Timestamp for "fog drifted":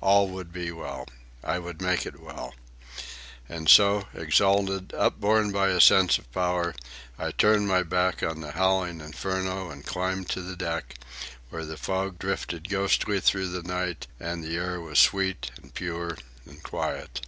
11.76-12.70